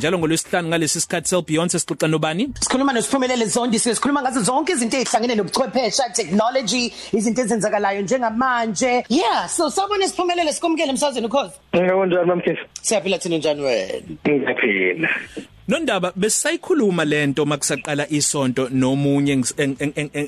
njalo 0.00 0.18
ngolwesihlanu 0.18 0.68
ngalesi 0.68 1.00
sikhathi 1.00 1.28
sel 1.28 1.42
Beyonce 1.42 1.78
sixoxa 1.78 2.08
nobani? 2.08 2.48
Sikhuluma 2.60 2.92
nosiphumelele 2.92 3.46
Zondi 3.46 3.78
sikhuluma 3.78 4.22
ngazo 4.22 4.40
zonke 4.40 4.72
izinto 4.72 4.96
ezihlangene 4.96 5.34
nobuchwephesha 5.34 6.04
technology 6.18 6.92
izinto 7.12 7.42
ezenzakalayo 7.42 8.00
njengamanje. 8.02 9.04
Yeah 9.08 9.48
so 9.48 9.70
sabona 9.70 10.08
siphumelele 10.08 10.52
sikomkele 10.52 10.90
emsazweni 10.90 11.26
ukhozi 11.26 11.54
Ngikunjani 11.76 12.26
mamkhizi 12.26 12.60
siyaphila 12.82 13.18
thina 13.18 13.36
njani 13.36 13.62
wena? 13.62 14.02
Ngiyaphila. 14.28 15.08
Nondaba 15.70 16.12
besisayikhuluma 16.16 17.04
lento 17.04 17.46
makusaqala 17.46 18.08
isonto 18.10 18.68
nomunye 18.68 19.44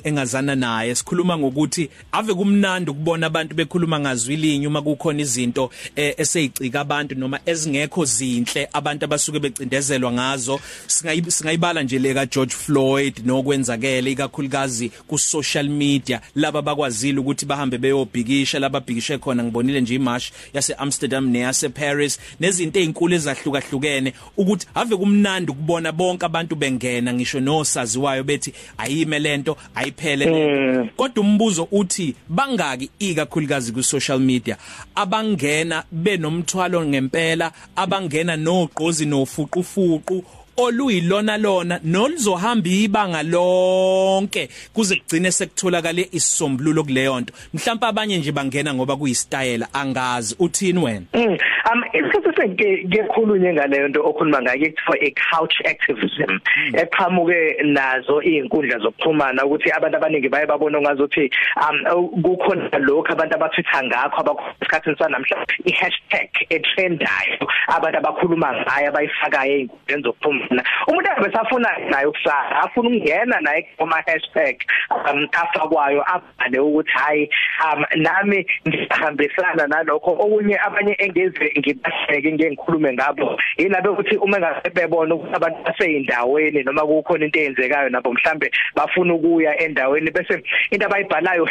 engazana 0.03 0.55
naye. 0.55 0.95
Sikhuluma 0.95 1.37
ngokuthi 1.37 1.89
ave 2.11 2.33
kumnandi 2.33 2.91
ukubona 2.91 3.27
abantu 3.27 3.55
bekhuluma 3.55 3.99
ngazwi 3.99 4.35
linye 4.35 4.67
uma 4.67 4.81
kukhona 4.81 5.21
izinto 5.21 5.69
eh, 5.95 6.15
eseyicika 6.17 6.79
abantu 6.79 7.15
noma 7.15 7.39
ezingekho 7.45 8.05
zinhle 8.05 8.69
abantu 8.73 9.05
abasuke 9.05 9.39
becindezelwa 9.39 10.11
ngazo. 10.11 10.59
Singayibala 10.87 11.83
nje 11.83 11.99
leka 11.99 12.25
George 12.25 12.53
Floyd 12.53 13.21
nokwenzakele 13.25 14.11
ikakhulukazi 14.11 14.89
ku 15.07 15.17
social 15.17 15.69
media. 15.69 16.21
Laba 16.35 16.61
bakwazile 16.61 17.19
ukuthi 17.19 17.45
bahambe 17.45 17.77
beyobhikisha 17.77 18.59
laba 18.59 18.79
bhikishe 18.79 19.17
khona. 19.17 19.43
Ngibonile 19.43 19.81
nje 19.81 19.95
imarch 19.95 20.31
yase 20.53 20.73
Amsterdam 20.73 21.29
neyase 21.29 21.69
Paris 21.69 22.19
nezinto 22.39 22.79
ezinkulu 22.79 23.15
ezahlukahlukene 23.15 24.13
ukuthi 24.37 24.67
ave 24.75 24.95
kumnandi 24.95 25.32
kumnandi 25.33 25.51
ukubona 25.51 25.91
bonke 25.91 26.25
abantu 26.25 26.55
bengena 26.55 27.13
ngisho 27.13 27.39
nosaziwayo 27.39 28.23
bethi 28.23 28.53
ayime 28.77 29.19
lento 29.19 29.57
ayiphele 29.75 30.25
mm. 30.25 30.89
kodwa 30.95 31.23
umbuzo 31.23 31.67
uthi 31.71 32.15
bangaki 32.29 32.89
ikakhulukazi 32.99 33.71
ku 33.71 33.83
social 33.83 34.19
media 34.19 34.57
abangena 34.95 35.83
benomthwalo 35.91 36.85
ngempela 36.85 37.51
abangena 37.75 38.35
nogqozi 38.35 39.05
nofuqufuqu 39.05 40.23
oluyilona 40.57 41.37
lona 41.37 41.79
nolizohamba 41.83 42.69
ibanga 42.69 43.23
lonke 43.23 44.49
kuze 44.73 44.95
kugcine 44.95 45.31
sekutholakala 45.31 46.01
isisombululo 46.11 46.83
kuleyo 46.83 47.19
nto. 47.19 47.33
Mhlawumbe 47.53 47.87
abanye 47.87 48.17
nje 48.17 48.31
bangena 48.31 48.73
ngoba 48.73 48.95
kuyistyle 48.95 49.65
angazi. 49.73 50.35
Uthini 50.39 50.79
wena? 50.79 51.05
Mm. 51.13 51.37
um 51.73 51.83
isikhathi 51.93 52.35
senke 52.35 52.85
ngekhulunye 52.87 53.53
ngaleyo 53.53 53.87
nto 53.87 54.01
okhuluma 54.05 54.41
ngayo 54.41 54.69
kuthiwa 54.69 54.97
i 55.01 55.11
couch 55.11 55.55
activism. 55.65 56.31
Mm. 56.31 56.75
eqhamuke 56.75 57.63
nazo 57.63 58.21
izinkundla 58.21 58.77
zokuxhumana 58.79 59.45
ukuthi 59.45 59.71
abantu 59.71 59.97
abaningi 59.97 60.29
baye 60.29 60.45
babona 60.45 60.81
ngazothi 60.81 61.29
um 61.61 62.21
kukhona 62.21 62.77
lokho 62.79 63.13
abantu 63.13 63.35
abathitha 63.35 63.83
ngakho 63.83 64.21
abasikhathini 64.21 64.97
sanamhlanje 64.97 65.55
i 65.65 65.71
hashtag 65.71 66.29
etrendayo. 66.49 67.47
Abantu 67.67 67.97
abakhuluma 67.97 68.53
ngayo 68.53 68.89
abayifakayo 68.89 69.53
ezinkundleni 69.53 70.03
zokuxhumana. 70.03 70.42
Khona 70.47 70.63
umuntu 70.87 71.09
ebesafuna 71.17 71.69
naye 71.89 72.05
ukusala 72.05 72.61
afuna 72.63 72.89
ukungena 72.89 73.39
naye 73.41 73.67
kuma 73.77 74.03
hashtag 74.07 74.55
um 74.91 75.27
afakwayo 75.31 76.03
abhale 76.07 76.59
ukuthi 76.59 76.91
hayi 76.91 77.29
um 77.73 77.85
nami 77.95 78.45
ngihambisana 78.67 79.67
nalokho. 79.67 80.11
Okunye 80.11 80.57
abanye 80.59 80.95
engeze 80.99 81.53
ngibahleke 81.57 82.31
ngengikhulume 82.31 82.93
ngabo 82.93 83.39
yilabe 83.57 83.89
ukuthi 83.89 84.17
uma 84.17 84.39
ngasebebona 84.39 85.15
ukuthi 85.15 85.35
abantu 85.35 85.63
baseyindaweni 85.63 86.63
noma 86.63 86.81
kukhona 86.81 87.25
into 87.25 87.39
eyenzekayo 87.39 87.89
nabo 87.89 88.13
mhlambe 88.13 88.51
bafuna 88.75 89.13
ukuya 89.13 89.59
endaweni 89.61 90.11
bese 90.11 90.43
into 90.71 90.85
abayibhalayo 90.85 91.47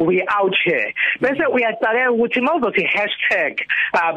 #we 0.00 0.24
out 0.40 0.56
here. 0.64 0.94
Bese 1.20 1.46
uyacakeka 1.46 2.12
ukuthi 2.12 2.40
mawuzothi 2.40 2.88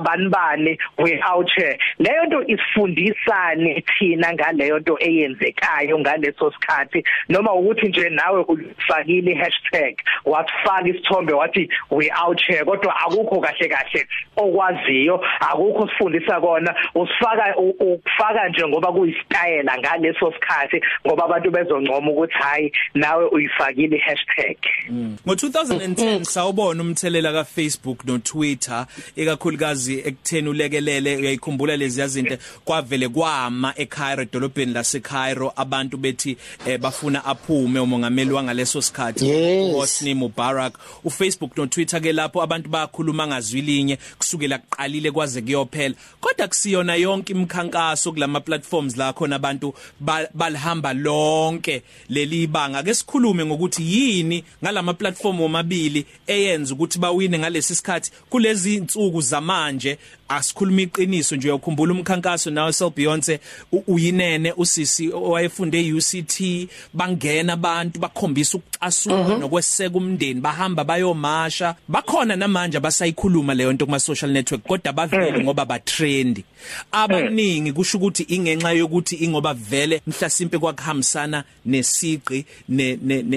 #banibani 0.03 0.77
we 0.97 1.19
out 1.23 1.49
here. 1.55 1.77
Leyo 1.99 2.25
nto 2.25 2.43
isifundisane 2.47 3.83
thina 3.99 4.33
ngaleyo 4.33 4.79
nto 4.79 4.97
eyenzekayo 4.99 5.99
ngaleso 5.99 6.51
sikhathi 6.51 7.03
noma 7.29 7.53
ukuthi 7.53 7.87
nje 7.87 8.09
nawe 8.09 8.45
ufakile 8.47 9.35
hashtag 9.35 9.95
wafaka 10.25 10.87
isithombe 10.87 11.33
wathi 11.33 11.69
we 11.91 12.09
out 12.25 12.41
here. 12.47 12.65
Kodwa 12.65 12.95
akukho 12.99 13.41
kahle 13.41 13.67
kahle 13.69 14.07
okwaziyo 14.35 15.25
akukho 15.39 15.87
sifundisa 15.87 16.41
kona. 16.41 16.75
Usifaka 16.95 17.57
ukufaka 17.57 18.49
nje 18.49 18.67
ngoba 18.67 18.91
kuyistyle 18.91 19.63
ngaleso 19.79 20.33
sikhathi 20.33 20.81
ngoba 21.07 21.25
abantu 21.25 21.51
bezoncoma 21.51 22.11
ukuthi 22.11 22.33
hayi 22.33 22.71
nawe 22.93 23.25
uyifakile 23.25 23.97
hashtag 23.97 24.57
ngo 25.27 25.33
2010 25.33 26.23
sawubona 26.23 26.83
umthelela 26.83 27.33
ka 27.33 27.43
Facebook 27.43 28.05
no 28.05 28.17
Twitter 28.17 28.85
ekakhulukazi 29.15 29.99
ekutheni 29.99 30.49
ulekelele 30.49 31.17
uyayikhumbula 31.17 31.77
lezi 31.77 32.01
yazinto 32.01 32.37
kwavele 32.65 33.09
kwama 33.09 33.73
eCairo 33.77 34.21
edolobheni 34.23 34.73
laseCairo 34.73 35.53
abantu 35.55 35.97
bethi 35.97 36.37
eh, 36.65 36.79
bafuna 36.79 37.25
aphume 37.25 37.79
umongameli 37.79 38.31
wangaleso 38.31 38.81
sikhathi 38.81 39.27
yes. 39.27 39.75
Hosni 39.75 40.13
Mubarak. 40.13 40.73
uFacebook 41.03 41.57
no 41.57 41.65
Twitter 41.65 42.01
ke 42.01 42.13
lapho 42.13 42.41
abantu 42.41 42.69
bayakhuluma 42.69 43.27
ngazwilinye 43.27 43.97
kusukela 44.17 44.57
kuqalile 44.57 45.11
kwaze 45.11 45.41
kuyophela. 45.41 45.95
Kodwa 46.21 46.47
kusiyona 46.47 46.95
yonke 46.95 47.33
imikhankaso 47.33 48.11
kulama 48.11 48.39
platforms 48.39 48.97
la 48.97 49.13
khona 49.13 49.35
abantu 49.35 49.73
balihamba 50.33 50.93
lonke 50.93 51.83
leli 52.09 52.47
banga 52.47 52.83
ke 52.83 52.93
sikhulume 52.93 53.45
ngokuthi 53.45 53.83
yini 53.83 54.43
ngalama 54.63 54.93
platform 54.93 55.41
omabili 55.41 56.05
eyenza 56.27 56.73
ukuthi 56.73 56.99
bawine 56.99 57.39
ngalesi 57.39 57.75
sikhathi 57.75 58.11
kulezi 58.29 58.75
insuku 58.75 59.21
zamanje 59.21 59.97
asikhuluma 60.29 60.81
iqiniso 60.81 61.35
nje 61.35 61.47
uyakhumbula 61.47 61.93
umkhankaso 61.93 62.49
nawe 62.49 62.73
Sel 62.73 62.89
Beyonce 62.95 63.39
uyinene 63.87 64.53
usisi 64.57 65.13
owayefunde 65.13 65.87
eUCT 65.87 66.67
bangena 66.93 67.53
abantu 67.53 67.99
bakhombisa 67.99 68.57
ukucasuka 68.57 69.15
mhm. 69.15 69.39
nokweseka 69.39 69.97
umndeni 69.97 70.41
bahamba 70.41 70.83
bayomasha 70.83 71.75
bakhona 71.87 72.35
namanje 72.35 72.77
abasayikhuluma 72.77 73.53
leyo 73.53 73.73
nto 73.73 73.85
kuma 73.85 73.99
social 73.99 74.31
network 74.31 74.63
kodwa 74.63 74.93
bavele 74.93 75.31
mhm. 75.31 75.43
ngoba 75.43 75.65
ba 75.65 75.79
trendy 75.79 76.43
abaningi 76.91 77.73
kusho 77.73 77.97
ukuthi 77.97 78.23
ingenxa 78.23 78.71
yokuthi 78.71 79.15
ingoba 79.15 79.53
vele 79.53 80.01
mhlasimpe 80.07 80.57
kwakuhambisana 80.57 81.43
nesiqi 81.65 82.45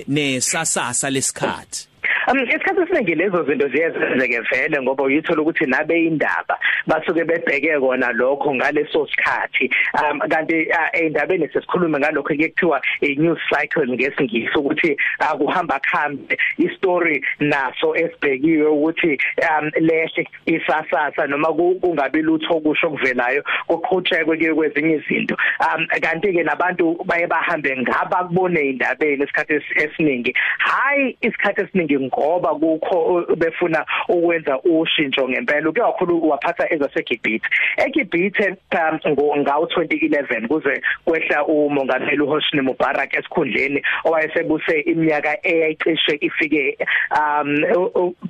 nesasasa 0.09 1.11
lesikhathi 1.11 1.90
Um 2.31 2.39
isikhathi 2.39 2.81
esiningi 2.81 3.15
lezo 3.15 3.43
zinto 3.45 3.69
ziyezenzeke 3.69 4.41
vele 4.41 4.83
ngoba 4.83 5.05
uyithola 5.05 5.43
ukuthi 5.43 5.67
nabe 5.67 6.05
indaba 6.05 6.59
basuke 6.87 7.25
bebheke 7.25 7.81
kona 7.81 8.13
lokho 8.13 8.55
ngaleso 8.55 9.07
sikhathi. 9.07 9.71
Um 9.99 10.21
kanti 10.21 10.69
endabeni 10.93 11.49
sesikhulume 11.49 11.99
ngalokho 11.99 12.35
ekuthiwa 12.35 12.81
i 13.03 13.15
news 13.17 13.39
cycle 13.51 13.87
ngesingisi 13.87 14.59
ukuthi 14.59 14.97
akuhamba 15.19 15.81
khambe 15.81 16.39
istory 16.59 17.25
naso 17.41 17.97
esibhekiwe 17.97 18.67
ukuthi 18.67 19.19
um 19.51 19.71
lehle 19.81 20.29
isasasa 20.47 21.27
noma 21.27 21.49
kungabi 21.53 22.23
lutho 22.23 22.57
okusho 22.57 22.91
kuvelayo 22.91 23.43
kuqhutshekwe 23.67 24.37
kuye 24.37 24.55
kwezinye 24.55 25.03
izinto. 25.03 25.37
Um 25.59 25.87
kanti 26.01 26.33
ke 26.33 26.43
nabantu 26.45 26.97
baye 27.07 27.27
bahambe 27.27 27.77
ngaba 27.77 28.25
kubone 28.29 28.61
indabeni 28.71 29.25
isikhathi 29.25 29.63
esiningi. 29.75 30.35
Hayi 30.59 31.17
isikhathi 31.23 31.63
esiningi 31.63 31.99
ngoba 32.21 32.55
kukho 32.55 33.27
befuna 33.37 33.87
ukwenza 34.09 34.61
ushintsho 34.61 35.29
ngempela. 35.29 35.71
Uke 35.71 35.81
kakhulu 35.81 36.29
waphatha 36.29 36.73
ezaseGibhithe. 36.75 37.49
eGibhithe 37.77 38.57
um, 38.73 39.39
ngawo 39.39 39.65
2011 39.65 40.49
kuze 40.49 40.83
kwehla 41.05 41.45
umongameli 41.45 42.21
uHosni 42.21 42.61
Mubarak 42.61 43.15
esikhundleni 43.15 43.83
owayesebuse 44.05 44.81
iminyaka 44.81 45.47
eyayicishe 45.47 46.19
ifike 46.21 46.79
um 47.17 47.65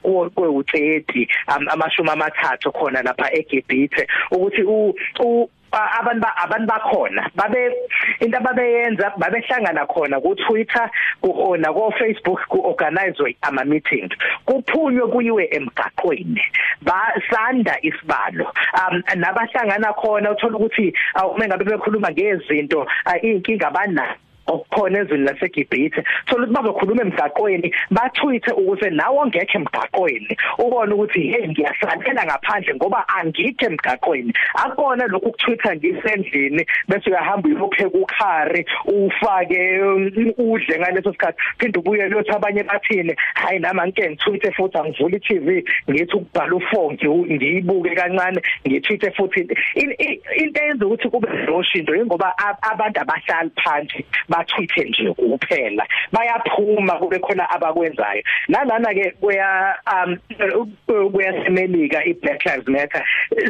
kwe-30 0.03 1.29
um, 1.57 1.69
amashumi 1.69 2.11
amathathu 2.11 2.73
khona 2.73 3.03
lapha 3.03 3.33
eGibhithe. 3.33 4.07
Ukuthi 4.31 4.63
abantu 5.73 6.27
abantu 6.45 6.67
bakhona 6.67 7.31
babe 7.35 7.73
into 8.21 8.37
ababeyenza 8.37 9.13
babehlangana 9.19 9.87
khona 9.87 10.21
ku 10.21 10.35
Twitter 10.35 10.91
ku 11.23 11.57
na 11.57 11.73
ku 11.73 11.93
Facebook 11.99 12.41
ku 12.49 12.59
organize 12.65 13.37
ama 13.43 13.65
meetings 13.65 14.13
kuphunywe 14.47 15.07
kuyiwe 15.13 15.45
emgaqweni. 15.53 16.43
Basanda 16.83 17.77
isibalo. 17.83 18.47
Um 18.75 19.03
nabahlangana 19.17 19.93
khona 19.95 20.31
uthola 20.31 20.57
ukuthi 20.59 20.93
uma 21.17 21.47
ngabe 21.47 21.65
bekhuluma 21.65 22.11
ngezinto 22.11 22.87
inkinga 23.23 23.69
abanayo 23.69 24.17
okukhona 24.51 24.99
ezweni 24.99 25.25
laseGibhithe. 25.25 26.03
Thola 26.27 26.47
ukuthi 26.47 26.55
bazokhuluma 26.55 27.03
emgaqweni 27.03 27.73
bathwithe 27.91 28.53
ukuthi 28.53 28.91
nawo 28.91 29.23
ongekho 29.23 29.59
emgaqweni 29.59 30.37
ubone 30.59 30.95
ukuthi 30.95 31.21
hey 31.33 31.49
ngiyasalela 31.49 32.25
ngaphandle 32.27 32.75
ngoba 32.75 33.05
angikho 33.09 33.67
emgaqweni. 33.67 34.33
Akona 34.55 35.07
lokhu 35.07 35.29
ukuthwitha 35.29 35.77
ngisendlini 35.77 36.67
bese 36.89 37.11
uyahamba 37.11 37.49
uyopheka 37.49 37.99
ukhari 37.99 38.65
ufake 38.87 39.81
um, 39.81 40.11
udle 40.39 40.79
ngaleso 40.79 41.13
sikhathi. 41.13 41.39
Phinde 41.59 41.79
ubuye 41.79 42.09
lothi 42.09 42.31
abanye 42.31 42.63
bathini 42.63 43.15
hayi 43.35 43.59
nama 43.59 43.87
ngike 43.87 44.11
ngithwithe 44.11 44.53
futhi 44.53 44.79
angivula 44.79 45.17
iTV 45.17 45.65
ngithi 45.91 46.17
ukubhala 46.17 46.55
ufongi 46.55 47.09
ngiyibuke 47.09 47.95
kancane 47.95 48.41
ngithwithe 48.67 49.11
futhi. 49.11 49.41
Into 49.75 50.61
eyenza 50.61 50.87
ukuthi 50.87 51.09
kube 51.09 51.29
noshinto 51.47 51.93
ngoba 52.07 52.35
abantu 52.63 53.01
abahlali 53.01 53.51
phansi 53.57 54.05
bathwithe 54.41 54.85
nje 54.85 55.13
kuphela 55.13 55.87
bayaphuma 56.13 56.93
kube 56.99 57.19
khona 57.19 57.51
abakwenzayo 57.51 58.23
nalana 58.49 58.95
ke 58.95 59.11
kuya 59.21 59.77
um 59.87 60.17
kuyasemelika 61.13 62.05
iBlack 62.05 62.47
Lives 62.47 62.69
Matter 62.69 63.05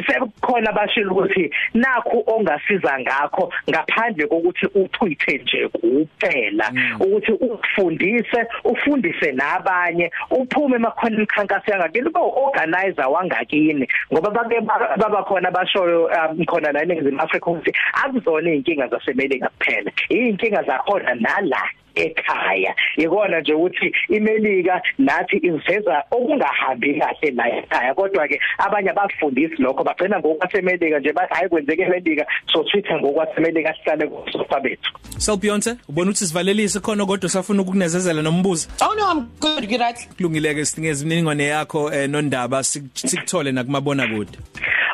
sekukhona 0.07 0.69
abashilo 0.69 1.11
ukuthi 1.11 1.51
nakho 1.73 2.23
ongasiza 2.27 2.99
ngakho 2.99 3.53
ngaphandle 3.69 4.27
kokuthi 4.27 4.65
uthwithe 4.75 5.37
nje 5.37 5.67
kuphela 5.67 6.71
mm. 6.71 7.01
ukuthi 7.01 7.31
ufundise 7.31 8.47
ufundise 8.63 9.31
nabanye 9.31 10.11
uphume 10.29 10.75
emakhona 10.75 11.15
imikhankaso 11.15 11.71
yangakini 11.71 12.07
ube 12.07 12.19
organizer 12.19 13.07
wangakini 13.07 13.87
ngoba 14.13 14.29
bake 14.29 14.61
baba 14.97 15.23
khona 15.23 15.47
abashoyo 15.47 16.05
um, 16.05 16.45
khona 16.45 16.71
la 16.71 16.83
eNingizimu 16.83 17.21
Afrika 17.21 17.51
ukuthi 17.51 17.71
akuzona 18.03 18.49
izinkinga 18.49 18.87
zasemelika 18.87 19.49
kuphela 19.49 19.91
izinkinga 20.09 20.63
zakhona 20.81 21.15
nala 21.15 21.61
ekhaya. 21.95 22.75
Ikona 22.97 23.39
nje 23.39 23.53
ukuthi 23.53 23.91
imelika 24.09 24.81
nathi 24.97 25.37
iziveza 25.37 26.03
okungahambi 26.11 26.99
kahle 26.99 27.31
la 27.31 27.57
ekhaya. 27.57 27.93
Kodwa 27.93 28.27
ke 28.27 28.39
abanye 28.57 28.89
abafundisi 28.89 29.55
lokho 29.61 29.83
bagcina 29.83 30.19
ngokwasemelika 30.19 30.99
nje 30.99 31.13
bathi 31.13 31.33
hayi 31.33 31.49
kwenzeke 31.49 31.81
emelika 31.81 32.25
so 32.53 32.63
twitha 32.63 32.99
ngokwasemelika 32.99 33.73
sihlale 33.73 34.07
kusofa 34.07 34.59
bethu. 34.59 34.91
So 35.17 35.37
Beyonce 35.37 35.75
ubona 35.89 36.11
ukuthi 36.11 36.25
sivalelise 36.25 36.79
khona 36.79 37.05
kodwa 37.05 37.29
safuna 37.29 37.61
ukukunezezela 37.61 38.21
nombuzo? 38.21 38.67
Oh 38.81 38.95
no 38.95 39.11
i'm 39.11 39.27
good 39.39 39.71
you 39.71 39.77
right. 39.77 40.09
Kulungileke 40.17 40.65
sinikeze 40.65 41.05
imininingwane 41.05 41.45
yakho 41.45 41.93
eh, 41.93 42.09
nondaba 42.09 42.63
sikuthole 42.63 43.51
nakumabona 43.51 44.07
kude 44.07 44.37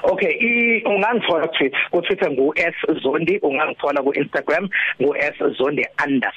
Okay, 0.10 0.32
i 0.40 0.84
ungangithola 0.86 1.48
Twitter, 1.48 1.80
ku 1.92 2.02
Twitter 2.02 2.32
ngu 2.32 2.54
@zondi, 3.04 3.40
ungangithola 3.44 4.02
ku 4.02 4.14
Instagram 4.14 4.70
ngu 5.02 5.16
@zondi_. 5.60 5.84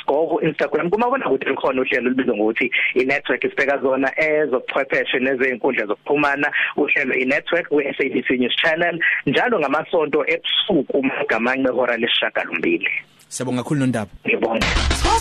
Ku 0.07 0.41
Instagram 0.43 0.91
kumabona 0.91 1.27
ukuthi 1.27 1.49
likhona 1.49 1.83
uhlelo 1.83 2.07
olubizwa 2.07 2.37
ngokuthi 2.37 2.73
i-network 2.95 3.45
isibeka 3.45 3.79
zona 3.79 4.13
ezokuchwepheshe 4.21 5.19
nezinkundla 5.19 5.87
zokuxhumana, 5.87 6.53
uhlelo 6.77 7.15
i-network 7.15 7.69
ku 7.69 7.81
SABC 7.81 8.31
News 8.31 8.57
Channel 8.57 8.99
njalo 9.27 9.61
ngamasonto 9.61 10.25
ebusuku 10.27 11.03
magamanxe 11.03 11.71
hora 11.73 11.97
lesishagalombili. 11.97 12.91
Siyabonga 13.29 13.63
kakhulu 13.63 13.81
nondaba. 13.81 14.11
Ngibonga. 14.27 14.67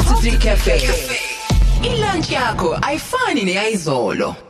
Coffee 0.07 0.37
Cafe. 0.37 0.75
Ilunch 1.83 2.31
yakho 2.31 2.77
ayifani 2.81 3.45
neyizolo. 3.45 4.48